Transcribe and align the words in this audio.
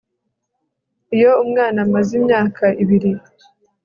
iyo 1.15 1.31
umwana 1.43 1.77
amaze 1.85 2.11
imyaka 2.19 2.63
ibiri 2.83 3.11